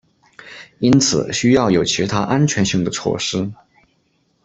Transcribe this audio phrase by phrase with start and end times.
[0.79, 3.51] 因此需要有其他安全性的措施。